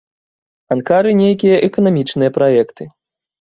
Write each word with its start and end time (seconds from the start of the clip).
Анкары 0.75 1.11
нейкія 1.19 1.59
эканамічныя 1.67 2.35
праекты. 2.39 2.89